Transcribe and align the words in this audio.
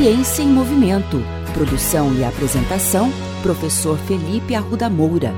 Ciência 0.00 0.44
em 0.44 0.46
Movimento. 0.46 1.16
Produção 1.52 2.14
e 2.14 2.24
apresentação, 2.24 3.10
professor 3.42 3.98
Felipe 3.98 4.54
Arruda 4.54 4.88
Moura. 4.88 5.32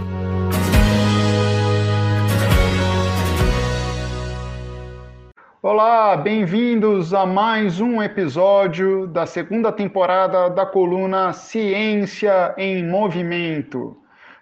Olá, 5.63 6.15
bem-vindos 6.15 7.15
a 7.15 7.25
mais 7.25 7.81
um 7.81 8.03
episódio 8.03 9.07
da 9.07 9.25
segunda 9.25 9.73
temporada 9.73 10.51
da 10.51 10.67
coluna 10.67 11.33
Ciência 11.33 12.55
em 12.59 12.87
Movimento. 12.87 13.97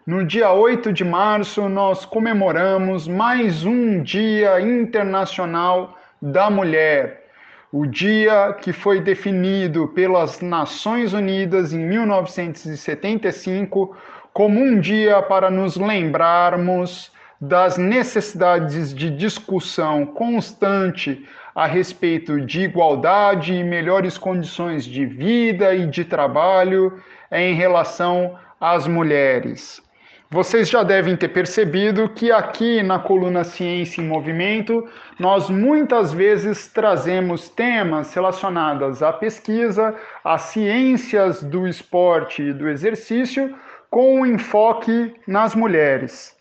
No 0.05 0.25
dia 0.25 0.53
8 0.53 0.93
de 0.93 1.05
março, 1.05 1.69
nós 1.69 2.05
comemoramos 2.05 3.07
mais 3.07 3.65
um 3.65 4.03
Dia 4.03 4.61
Internacional 4.61 5.97
da 6.21 6.51
Mulher, 6.51 7.28
o 7.71 7.87
dia 7.87 8.57
que 8.61 8.73
foi 8.73 9.01
definido 9.01 9.87
pelas 9.89 10.41
Nações 10.41 11.13
Unidas 11.13 11.73
em 11.73 11.87
1975 11.87 13.97
como 14.33 14.59
um 14.59 14.81
dia 14.81 15.21
para 15.23 15.51
nos 15.51 15.77
lembrarmos 15.77 17.13
das 17.41 17.77
necessidades 17.77 18.95
de 18.95 19.11
discussão 19.11 20.07
constante 20.07 21.25
a 21.55 21.67
respeito 21.67 22.41
de 22.41 22.63
igualdade 22.63 23.53
e 23.53 23.63
melhores 23.63 24.17
condições 24.17 24.85
de 24.85 25.05
vida 25.05 25.75
e 25.75 25.87
de 25.87 26.05
trabalho 26.05 26.99
em 27.31 27.55
relação 27.55 28.35
às 28.61 28.87
mulheres. 28.87 29.83
Vocês 30.31 30.69
já 30.69 30.83
devem 30.83 31.17
ter 31.17 31.29
percebido 31.29 32.07
que 32.07 32.31
aqui 32.31 32.83
na 32.83 32.99
coluna 32.99 33.45
Ciência 33.45 34.03
em 34.03 34.07
Movimento, 34.07 34.87
nós 35.19 35.49
muitas 35.49 36.13
vezes 36.13 36.69
trazemos 36.69 37.49
temas 37.49 38.13
relacionados 38.13 39.03
à 39.03 39.11
pesquisa, 39.11 39.95
às 40.23 40.43
ciências 40.43 41.43
do 41.43 41.67
esporte 41.67 42.43
e 42.43 42.53
do 42.53 42.69
exercício, 42.69 43.57
com 43.89 44.21
um 44.21 44.27
enfoque 44.27 45.15
nas 45.27 45.55
mulheres. 45.55 46.37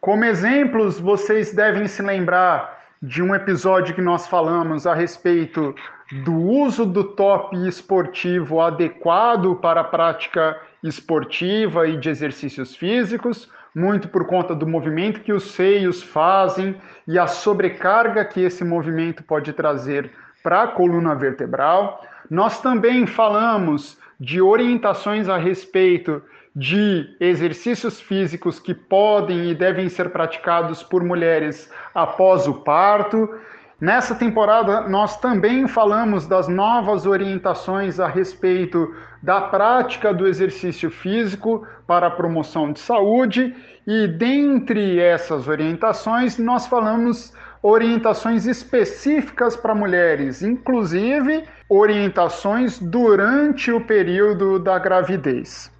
Como 0.00 0.24
exemplos, 0.24 1.00
vocês 1.00 1.52
devem 1.52 1.88
se 1.88 2.02
lembrar 2.02 2.78
de 3.02 3.20
um 3.20 3.34
episódio 3.34 3.92
que 3.92 4.00
nós 4.00 4.28
falamos 4.28 4.86
a 4.86 4.94
respeito 4.94 5.74
do 6.24 6.36
uso 6.36 6.86
do 6.86 7.02
top 7.02 7.56
esportivo 7.66 8.60
adequado 8.60 9.56
para 9.56 9.80
a 9.80 9.84
prática 9.84 10.56
esportiva 10.82 11.86
e 11.88 11.96
de 11.96 12.08
exercícios 12.08 12.74
físicos, 12.74 13.48
muito 13.74 14.08
por 14.08 14.26
conta 14.26 14.54
do 14.54 14.66
movimento 14.66 15.20
que 15.20 15.32
os 15.32 15.52
seios 15.52 16.02
fazem 16.02 16.74
e 17.06 17.18
a 17.18 17.26
sobrecarga 17.26 18.24
que 18.24 18.40
esse 18.40 18.64
movimento 18.64 19.22
pode 19.22 19.52
trazer 19.52 20.10
para 20.42 20.62
a 20.62 20.68
coluna 20.68 21.14
vertebral. 21.14 22.04
Nós 22.28 22.60
também 22.60 23.06
falamos 23.06 23.98
de 24.18 24.40
orientações 24.40 25.28
a 25.28 25.36
respeito 25.36 26.22
de 26.54 27.16
exercícios 27.20 28.00
físicos 28.00 28.58
que 28.58 28.74
podem 28.74 29.50
e 29.50 29.54
devem 29.54 29.88
ser 29.88 30.10
praticados 30.10 30.82
por 30.82 31.04
mulheres 31.04 31.70
após 31.94 32.48
o 32.48 32.54
parto. 32.54 33.28
Nessa 33.80 34.14
temporada, 34.14 34.82
nós 34.88 35.18
também 35.20 35.66
falamos 35.66 36.26
das 36.26 36.48
novas 36.48 37.06
orientações 37.06 37.98
a 37.98 38.06
respeito 38.06 38.94
da 39.22 39.40
prática 39.40 40.12
do 40.12 40.26
exercício 40.26 40.90
físico 40.90 41.66
para 41.86 42.08
a 42.08 42.10
promoção 42.10 42.72
de 42.72 42.78
saúde, 42.78 43.54
e 43.86 44.06
dentre 44.06 45.00
essas 45.00 45.48
orientações, 45.48 46.36
nós 46.38 46.66
falamos 46.66 47.32
orientações 47.62 48.46
específicas 48.46 49.56
para 49.56 49.74
mulheres, 49.74 50.42
inclusive 50.42 51.44
orientações 51.66 52.78
durante 52.78 53.72
o 53.72 53.80
período 53.80 54.58
da 54.58 54.78
gravidez. 54.78 55.72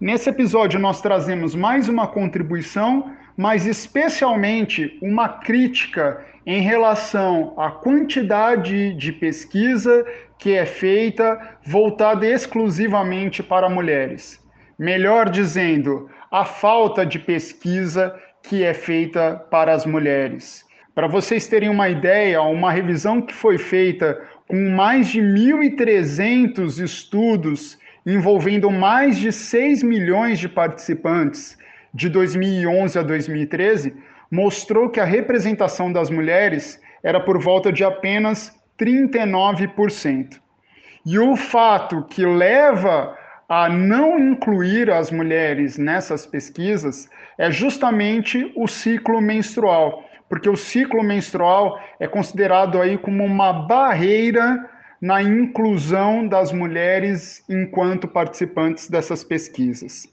Nesse 0.00 0.30
episódio, 0.30 0.80
nós 0.80 1.02
trazemos 1.02 1.54
mais 1.54 1.88
uma 1.88 2.06
contribuição, 2.06 3.12
mas 3.36 3.66
especialmente 3.66 4.98
uma 5.02 5.28
crítica 5.28 6.24
em 6.46 6.60
relação 6.60 7.54
à 7.58 7.70
quantidade 7.70 8.94
de 8.94 9.12
pesquisa 9.12 10.04
que 10.38 10.54
é 10.54 10.66
feita 10.66 11.56
voltada 11.64 12.26
exclusivamente 12.26 13.42
para 13.42 13.68
mulheres. 13.68 14.40
Melhor 14.78 15.30
dizendo, 15.30 16.10
a 16.30 16.44
falta 16.44 17.06
de 17.06 17.18
pesquisa 17.18 18.14
que 18.42 18.62
é 18.62 18.74
feita 18.74 19.36
para 19.50 19.72
as 19.72 19.86
mulheres. 19.86 20.64
Para 20.94 21.06
vocês 21.06 21.46
terem 21.46 21.68
uma 21.68 21.88
ideia, 21.88 22.42
uma 22.42 22.70
revisão 22.70 23.22
que 23.22 23.32
foi 23.32 23.58
feita 23.58 24.20
com 24.46 24.70
mais 24.70 25.08
de 25.08 25.20
1.300 25.20 26.82
estudos 26.82 27.78
envolvendo 28.06 28.70
mais 28.70 29.16
de 29.16 29.32
6 29.32 29.82
milhões 29.82 30.38
de 30.38 30.48
participantes 30.48 31.56
de 31.94 32.08
2011 32.08 32.98
a 32.98 33.02
2013, 33.02 33.94
mostrou 34.30 34.90
que 34.90 34.98
a 34.98 35.04
representação 35.04 35.92
das 35.92 36.10
mulheres 36.10 36.80
era 37.02 37.20
por 37.20 37.40
volta 37.40 37.72
de 37.72 37.84
apenas 37.84 38.52
39%. 38.78 40.40
E 41.06 41.18
o 41.18 41.36
fato 41.36 42.02
que 42.10 42.26
leva 42.26 43.16
a 43.48 43.68
não 43.68 44.18
incluir 44.18 44.90
as 44.90 45.10
mulheres 45.10 45.78
nessas 45.78 46.26
pesquisas 46.26 47.08
é 47.38 47.50
justamente 47.50 48.50
o 48.56 48.66
ciclo 48.66 49.20
menstrual, 49.20 50.02
porque 50.28 50.48
o 50.48 50.56
ciclo 50.56 51.02
menstrual 51.02 51.78
é 52.00 52.08
considerado 52.08 52.80
aí 52.80 52.96
como 52.96 53.22
uma 53.22 53.52
barreira 53.52 54.68
na 55.00 55.22
inclusão 55.22 56.26
das 56.26 56.50
mulheres 56.50 57.44
enquanto 57.48 58.08
participantes 58.08 58.88
dessas 58.88 59.22
pesquisas. 59.22 60.08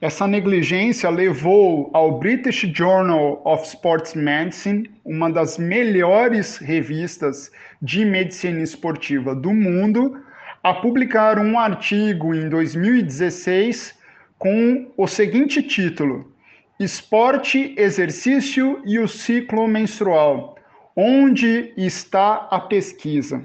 Essa 0.00 0.26
negligência 0.26 1.10
levou 1.10 1.90
ao 1.92 2.18
British 2.18 2.62
Journal 2.74 3.42
of 3.44 3.66
Sports 3.66 4.14
Medicine, 4.14 4.90
uma 5.04 5.30
das 5.30 5.58
melhores 5.58 6.56
revistas 6.56 7.52
de 7.82 8.06
medicina 8.06 8.62
esportiva 8.62 9.34
do 9.34 9.52
mundo, 9.52 10.18
a 10.62 10.72
publicar 10.72 11.38
um 11.38 11.58
artigo 11.58 12.34
em 12.34 12.48
2016 12.48 13.94
com 14.38 14.90
o 14.96 15.06
seguinte 15.06 15.62
título: 15.62 16.32
Esporte, 16.78 17.74
Exercício 17.76 18.80
e 18.86 18.98
o 18.98 19.06
Ciclo 19.06 19.68
Menstrual. 19.68 20.56
Onde 20.96 21.74
está 21.76 22.48
a 22.50 22.58
pesquisa? 22.58 23.44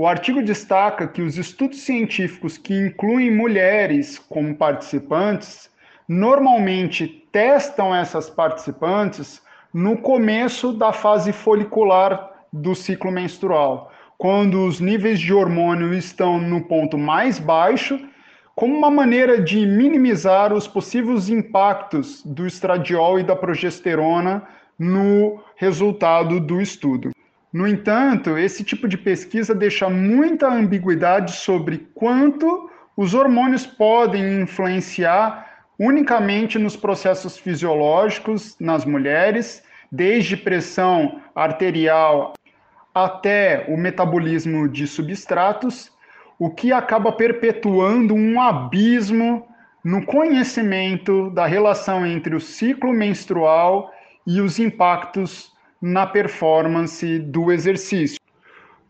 O 0.00 0.06
artigo 0.06 0.40
destaca 0.40 1.08
que 1.08 1.20
os 1.20 1.36
estudos 1.36 1.80
científicos 1.80 2.56
que 2.56 2.72
incluem 2.72 3.34
mulheres 3.34 4.16
como 4.16 4.54
participantes 4.54 5.68
normalmente 6.08 7.26
testam 7.32 7.92
essas 7.92 8.30
participantes 8.30 9.42
no 9.74 9.96
começo 9.96 10.72
da 10.72 10.92
fase 10.92 11.32
folicular 11.32 12.30
do 12.52 12.76
ciclo 12.76 13.10
menstrual, 13.10 13.90
quando 14.16 14.64
os 14.66 14.78
níveis 14.78 15.18
de 15.18 15.34
hormônio 15.34 15.92
estão 15.92 16.38
no 16.38 16.60
ponto 16.60 16.96
mais 16.96 17.40
baixo, 17.40 17.98
como 18.54 18.78
uma 18.78 18.92
maneira 18.92 19.42
de 19.42 19.66
minimizar 19.66 20.52
os 20.52 20.68
possíveis 20.68 21.28
impactos 21.28 22.22
do 22.24 22.46
estradiol 22.46 23.18
e 23.18 23.24
da 23.24 23.34
progesterona 23.34 24.44
no 24.78 25.40
resultado 25.56 26.38
do 26.38 26.60
estudo. 26.60 27.10
No 27.52 27.66
entanto, 27.66 28.36
esse 28.36 28.62
tipo 28.62 28.86
de 28.86 28.98
pesquisa 28.98 29.54
deixa 29.54 29.88
muita 29.88 30.48
ambiguidade 30.48 31.32
sobre 31.32 31.88
quanto 31.94 32.70
os 32.96 33.14
hormônios 33.14 33.66
podem 33.66 34.42
influenciar 34.42 35.46
unicamente 35.78 36.58
nos 36.58 36.76
processos 36.76 37.38
fisiológicos 37.38 38.56
nas 38.60 38.84
mulheres, 38.84 39.62
desde 39.90 40.36
pressão 40.36 41.22
arterial 41.34 42.34
até 42.94 43.64
o 43.68 43.76
metabolismo 43.76 44.68
de 44.68 44.86
substratos, 44.86 45.90
o 46.38 46.50
que 46.50 46.72
acaba 46.72 47.12
perpetuando 47.12 48.14
um 48.14 48.40
abismo 48.40 49.46
no 49.82 50.04
conhecimento 50.04 51.30
da 51.30 51.46
relação 51.46 52.04
entre 52.04 52.34
o 52.34 52.40
ciclo 52.40 52.92
menstrual 52.92 53.90
e 54.26 54.40
os 54.40 54.58
impactos 54.58 55.52
na 55.80 56.06
performance 56.06 57.18
do 57.18 57.52
exercício. 57.52 58.18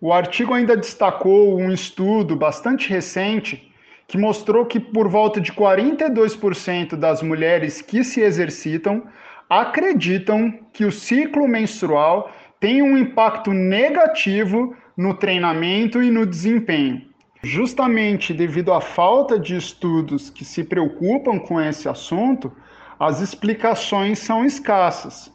O 0.01 0.13
artigo 0.13 0.55
ainda 0.55 0.77
destacou 0.77 1.59
um 1.59 1.73
estudo 1.73 2.37
bastante 2.37 2.89
recente 2.89 3.73
que 4.07 4.17
mostrou 4.17 4.65
que 4.65 4.81
por 4.81 5.09
volta 5.09 5.41
de 5.41 5.53
42% 5.53 6.97
das 6.97 7.23
mulheres 7.23 7.83
que 7.83 8.03
se 8.03 8.21
exercitam 8.21 9.03
acreditam 9.51 10.53
que 10.73 10.85
o 10.85 10.93
ciclo 10.93 11.47
menstrual 11.47 12.33
tem 12.61 12.83
um 12.83 12.97
impacto 12.97 13.53
negativo 13.53 14.75
no 14.97 15.15
treinamento 15.15 16.03
e 16.03 16.11
no 16.11 16.27
desempenho. 16.27 17.03
Justamente 17.43 18.35
devido 18.35 18.73
à 18.73 18.81
falta 18.81 19.39
de 19.39 19.57
estudos 19.57 20.29
que 20.29 20.45
se 20.45 20.65
preocupam 20.65 21.39
com 21.39 21.61
esse 21.61 21.89
assunto, 21.89 22.53
as 22.99 23.21
explicações 23.21 24.19
são 24.19 24.45
escassas. 24.45 25.33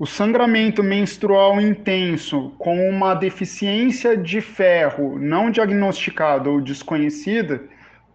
O 0.00 0.06
sangramento 0.06 0.82
menstrual 0.82 1.60
intenso 1.60 2.54
com 2.56 2.88
uma 2.88 3.12
deficiência 3.12 4.16
de 4.16 4.40
ferro 4.40 5.18
não 5.18 5.50
diagnosticada 5.50 6.48
ou 6.48 6.58
desconhecida 6.58 7.62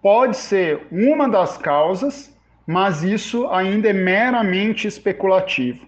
pode 0.01 0.35
ser 0.35 0.87
uma 0.91 1.29
das 1.29 1.59
causas, 1.59 2.35
mas 2.65 3.03
isso 3.03 3.47
ainda 3.49 3.87
é 3.87 3.93
meramente 3.93 4.87
especulativo. 4.87 5.85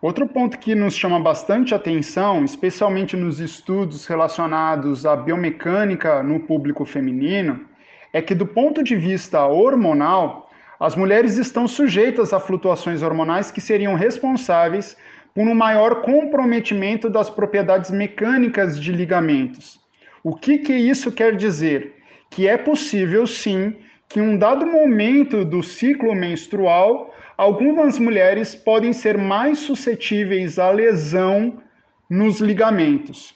Outro 0.00 0.28
ponto 0.28 0.56
que 0.56 0.72
nos 0.76 0.94
chama 0.94 1.18
bastante 1.18 1.74
atenção, 1.74 2.44
especialmente 2.44 3.16
nos 3.16 3.40
estudos 3.40 4.06
relacionados 4.06 5.04
à 5.04 5.16
biomecânica 5.16 6.22
no 6.22 6.38
público 6.38 6.84
feminino, 6.84 7.66
é 8.12 8.22
que, 8.22 8.36
do 8.36 8.46
ponto 8.46 8.84
de 8.84 8.94
vista 8.94 9.44
hormonal, 9.44 10.48
as 10.80 10.96
mulheres 10.96 11.36
estão 11.36 11.68
sujeitas 11.68 12.32
a 12.32 12.40
flutuações 12.40 13.02
hormonais 13.02 13.50
que 13.50 13.60
seriam 13.60 13.94
responsáveis 13.94 14.96
por 15.34 15.46
um 15.46 15.54
maior 15.54 16.00
comprometimento 16.00 17.10
das 17.10 17.28
propriedades 17.28 17.90
mecânicas 17.90 18.80
de 18.80 18.90
ligamentos. 18.90 19.78
O 20.24 20.34
que, 20.34 20.56
que 20.56 20.72
isso 20.72 21.12
quer 21.12 21.36
dizer? 21.36 21.96
Que 22.30 22.48
é 22.48 22.56
possível, 22.56 23.26
sim, 23.26 23.76
que 24.08 24.20
em 24.20 24.22
um 24.22 24.38
dado 24.38 24.66
momento 24.66 25.44
do 25.44 25.62
ciclo 25.62 26.14
menstrual, 26.14 27.14
algumas 27.36 27.98
mulheres 27.98 28.54
podem 28.54 28.94
ser 28.94 29.18
mais 29.18 29.58
suscetíveis 29.58 30.58
à 30.58 30.70
lesão 30.70 31.62
nos 32.08 32.40
ligamentos. 32.40 33.34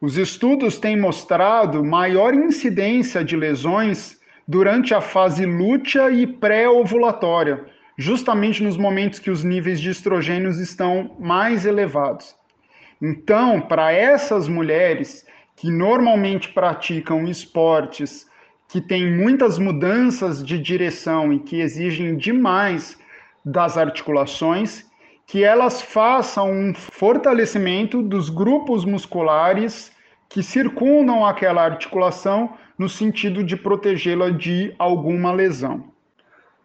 Os 0.00 0.18
estudos 0.18 0.78
têm 0.78 1.00
mostrado 1.00 1.82
maior 1.82 2.34
incidência 2.34 3.24
de 3.24 3.36
lesões 3.36 4.20
durante 4.46 4.94
a 4.94 5.00
fase 5.00 5.46
lútea 5.46 6.10
e 6.10 6.26
pré-ovulatória, 6.26 7.64
justamente 7.96 8.62
nos 8.62 8.76
momentos 8.76 9.18
que 9.18 9.30
os 9.30 9.44
níveis 9.44 9.80
de 9.80 9.90
estrogênios 9.90 10.58
estão 10.58 11.16
mais 11.18 11.64
elevados. 11.64 12.34
Então, 13.00 13.60
para 13.60 13.92
essas 13.92 14.48
mulheres 14.48 15.26
que 15.56 15.70
normalmente 15.70 16.48
praticam 16.48 17.26
esportes 17.26 18.26
que 18.68 18.80
têm 18.80 19.16
muitas 19.16 19.58
mudanças 19.58 20.42
de 20.44 20.58
direção 20.58 21.32
e 21.32 21.38
que 21.38 21.60
exigem 21.60 22.16
demais 22.16 22.98
das 23.44 23.76
articulações, 23.76 24.84
que 25.26 25.44
elas 25.44 25.82
façam 25.82 26.50
um 26.50 26.74
fortalecimento 26.74 28.02
dos 28.02 28.30
grupos 28.30 28.84
musculares 28.84 29.92
que 30.32 30.42
circundam 30.42 31.26
aquela 31.26 31.62
articulação 31.62 32.54
no 32.78 32.88
sentido 32.88 33.44
de 33.44 33.54
protegê-la 33.54 34.30
de 34.30 34.74
alguma 34.78 35.30
lesão. 35.30 35.92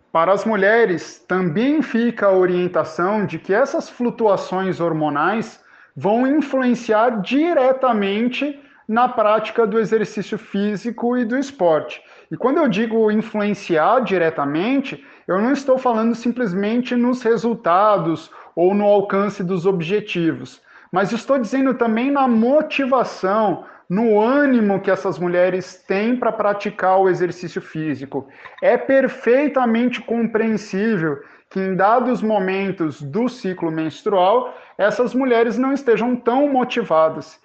Para 0.09 0.31
as 0.31 0.45
mulheres, 0.45 1.19
também 1.27 1.81
fica 1.81 2.27
a 2.27 2.31
orientação 2.31 3.25
de 3.25 3.37
que 3.37 3.53
essas 3.53 3.89
flutuações 3.89 4.79
hormonais 4.79 5.61
vão 5.93 6.25
influenciar 6.25 7.21
diretamente 7.21 8.57
na 8.87 9.09
prática 9.09 9.67
do 9.67 9.77
exercício 9.77 10.37
físico 10.37 11.17
e 11.17 11.25
do 11.25 11.37
esporte. 11.37 12.01
E 12.31 12.37
quando 12.37 12.59
eu 12.59 12.69
digo 12.69 13.11
influenciar 13.11 13.99
diretamente, 13.99 15.05
eu 15.27 15.41
não 15.41 15.51
estou 15.51 15.77
falando 15.77 16.15
simplesmente 16.15 16.95
nos 16.95 17.21
resultados 17.21 18.31
ou 18.55 18.73
no 18.73 18.85
alcance 18.85 19.43
dos 19.43 19.65
objetivos, 19.65 20.61
mas 20.92 21.12
estou 21.12 21.38
dizendo 21.38 21.74
também 21.74 22.12
na 22.12 22.28
motivação, 22.28 23.66
no 23.89 24.19
ânimo 24.19 24.81
que 24.81 24.92
essas 24.92 25.18
mulheres 25.18 25.75
têm 25.88 26.16
para 26.16 26.31
praticar 26.31 27.00
o 27.00 27.10
exercício 27.10 27.62
físico. 27.62 28.28
É 28.62 28.78
perfeitamente 28.78 30.01
compreensível 30.01 31.22
que 31.50 31.60
em 31.60 31.75
dados 31.75 32.22
momentos 32.22 33.01
do 33.01 33.30
ciclo 33.30 33.72
menstrual, 33.72 34.54
essas 34.78 35.13
mulheres 35.13 35.57
não 35.57 35.72
estejam 35.72 36.16
tão 36.16 36.50
motivadas. 36.50 37.39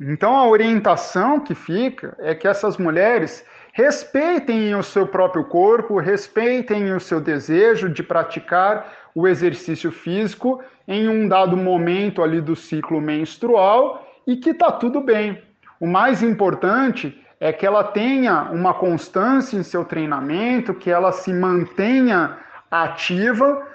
Então 0.00 0.34
a 0.34 0.48
orientação 0.48 1.38
que 1.38 1.54
fica 1.54 2.16
é 2.18 2.34
que 2.34 2.48
essas 2.48 2.78
mulheres 2.78 3.44
respeitem 3.72 4.74
o 4.74 4.82
seu 4.82 5.06
próprio 5.06 5.44
corpo, 5.44 5.98
respeitem 5.98 6.92
o 6.94 7.00
seu 7.00 7.20
desejo 7.20 7.88
de 7.88 8.02
praticar 8.02 8.90
o 9.14 9.28
exercício 9.28 9.92
físico 9.92 10.62
em 10.88 11.08
um 11.08 11.28
dado 11.28 11.56
momento 11.56 12.22
ali 12.22 12.40
do 12.40 12.56
ciclo 12.56 13.00
menstrual 13.00 14.06
e 14.26 14.36
que 14.36 14.50
está 14.50 14.72
tudo 14.72 15.00
bem. 15.00 15.40
O 15.78 15.86
mais 15.86 16.22
importante 16.22 17.20
é 17.38 17.52
que 17.52 17.66
ela 17.66 17.84
tenha 17.84 18.44
uma 18.50 18.74
constância 18.74 19.56
em 19.56 19.62
seu 19.62 19.84
treinamento, 19.84 20.74
que 20.74 20.90
ela 20.90 21.12
se 21.12 21.32
mantenha 21.32 22.38
ativa, 22.70 23.66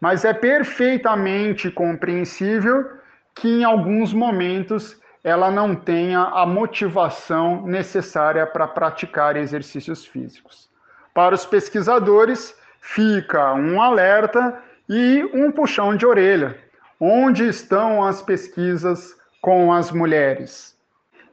mas 0.00 0.24
é 0.24 0.32
perfeitamente 0.32 1.70
compreensível 1.70 2.88
que 3.34 3.48
em 3.48 3.64
alguns 3.64 4.12
momentos 4.12 4.96
ela 5.22 5.50
não 5.50 5.74
tenha 5.74 6.20
a 6.20 6.46
motivação 6.46 7.66
necessária 7.66 8.46
para 8.46 8.66
praticar 8.66 9.36
exercícios 9.36 10.04
físicos. 10.06 10.70
Para 11.12 11.34
os 11.34 11.44
pesquisadores, 11.44 12.56
fica 12.80 13.52
um 13.54 13.82
alerta 13.82 14.62
e 14.88 15.22
um 15.34 15.52
puxão 15.52 15.96
de 15.96 16.06
orelha. 16.06 16.56
Onde 17.00 17.46
estão 17.46 18.02
as 18.02 18.22
pesquisas 18.22 19.14
com 19.40 19.72
as 19.72 19.92
mulheres? 19.92 20.76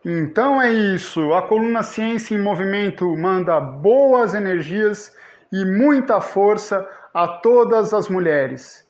Então 0.03 0.61
é 0.61 0.71
isso. 0.71 1.33
A 1.33 1.41
coluna 1.41 1.81
Ciência 1.81 2.35
em 2.35 2.41
Movimento 2.41 3.15
manda 3.17 3.59
boas 3.59 4.35
energias 4.35 5.11
e 5.51 5.65
muita 5.65 6.21
força 6.21 6.87
a 7.13 7.27
todas 7.27 7.93
as 7.93 8.07
mulheres. 8.09 8.85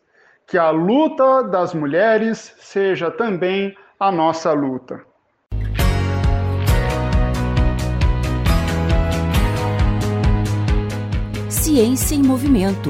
Que 0.48 0.58
a 0.58 0.70
luta 0.70 1.44
das 1.44 1.74
mulheres 1.74 2.54
seja 2.58 3.10
também 3.10 3.76
a 4.00 4.12
nossa 4.12 4.52
luta. 4.52 5.02
Ciência 11.50 12.16
em 12.16 12.22
Movimento. 12.24 12.90